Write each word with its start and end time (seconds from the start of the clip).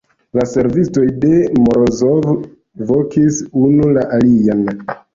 La 0.37 0.45
servistoj 0.53 1.03
de 1.25 1.33
Morozov 1.67 2.27
vokis 2.95 3.41
unu 3.69 3.95
la 4.01 4.11
alian. 4.21 4.69